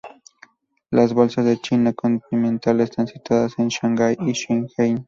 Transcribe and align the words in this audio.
Las 0.89 1.13
bolsas 1.13 1.45
de 1.45 1.61
China 1.61 1.93
continental 1.93 2.81
están 2.81 3.05
situadas 3.05 3.53
en 3.59 3.67
Shanghái 3.67 4.17
y 4.21 4.31
Shenzhen. 4.31 4.99